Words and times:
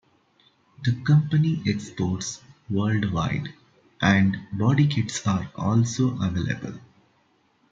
The 0.83 0.93
company 1.03 1.61
exports 1.67 2.41
worldwide 2.71 3.53
and 4.01 4.47
body 4.51 4.87
kits 4.87 5.27
are 5.27 5.51
also 5.55 6.19
available. 6.19 6.79